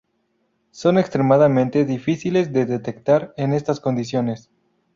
[0.71, 4.49] Son extremadamente difíciles de detectar en estas condiciones.